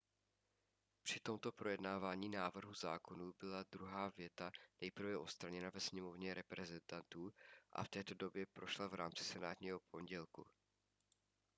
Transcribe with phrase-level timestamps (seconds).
[1.03, 7.31] při tomto projednávání návrhu zákonů byla druhá věta nejprve odstraněna ve sněmovně reprezentantů
[7.73, 10.45] a v této podobě prošla v rámci senátního pondělku